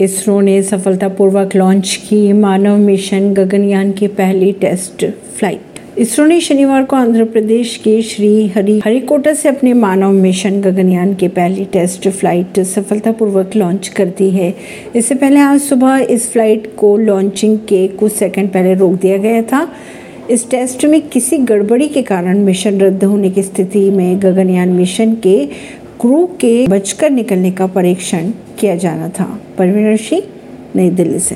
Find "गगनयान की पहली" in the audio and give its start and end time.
3.34-4.52, 10.60-11.64